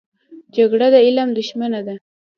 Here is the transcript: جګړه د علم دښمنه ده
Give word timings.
جګړه 0.55 0.87
د 0.93 0.95
علم 1.05 1.29
دښمنه 1.37 1.79
ده 1.87 1.95